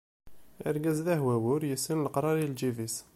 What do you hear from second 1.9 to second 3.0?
leqrar i lǧib-is.